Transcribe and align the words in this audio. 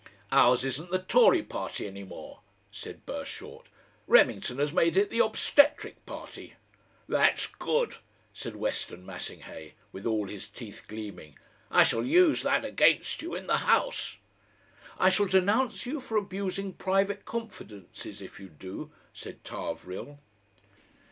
"Ours 0.31 0.65
isn't 0.65 0.89
the 0.89 1.03
Tory 1.03 1.43
party 1.43 1.85
any 1.85 2.03
more," 2.03 2.39
said 2.71 3.05
Burshort. 3.05 3.67
"Remington 4.07 4.57
has 4.57 4.73
made 4.73 4.97
it 4.97 5.11
the 5.11 5.19
Obstetric 5.21 6.03
Party." 6.07 6.55
"That's 7.07 7.45
good!" 7.45 7.97
said 8.33 8.55
Weston 8.55 9.05
Massinghay, 9.05 9.73
with 9.91 10.07
all 10.07 10.27
his 10.27 10.49
teeth 10.49 10.85
gleaming; 10.87 11.37
"I 11.69 11.83
shall 11.83 12.03
use 12.03 12.41
that 12.41 12.65
against 12.65 13.21
you 13.21 13.35
in 13.35 13.45
the 13.45 13.57
House!" 13.57 14.17
"I 14.97 15.11
shall 15.11 15.27
denounce 15.27 15.85
you 15.85 15.99
for 15.99 16.17
abusing 16.17 16.73
private 16.73 17.23
confidences 17.23 18.23
if 18.23 18.39
you 18.39 18.49
do," 18.49 18.91
said 19.13 19.43
Tarvrille. 19.43 20.17